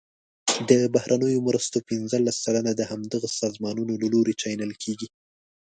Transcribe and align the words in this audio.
د 0.69 0.71
بهرنیو 0.93 1.45
مرستو 1.47 1.77
پنځلس 1.89 2.35
سلنه 2.45 2.71
د 2.75 2.81
همدغه 2.91 3.27
سازمانونو 3.39 3.93
له 4.01 4.07
لوري 4.13 4.33
چینل 4.41 4.71
کیږي. 4.83 5.07